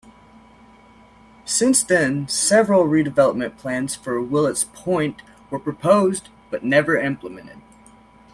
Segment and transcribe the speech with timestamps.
[1.45, 7.61] Since then, several redevelopment plans for Willets Point were proposed, but never implemented.